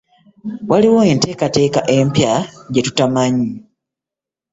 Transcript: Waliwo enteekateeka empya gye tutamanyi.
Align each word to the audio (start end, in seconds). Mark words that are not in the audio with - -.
Waliwo 0.69 0.99
enteekateeka 1.13 1.81
empya 1.97 2.31
gye 2.71 2.85
tutamanyi. 2.85 3.49